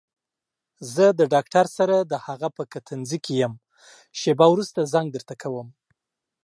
زه 0.93 1.05
د 1.19 1.21
ډاکټر 1.33 1.65
سره 1.77 1.95
دهغه 2.11 2.49
په 2.57 2.63
کتنځي 2.73 3.19
کې 3.25 3.33
يم 3.43 3.53
شېبه 4.19 4.45
وروسته 4.49 4.89
زنګ 4.93 5.07
درته 5.15 5.33
کوم. 5.41 5.67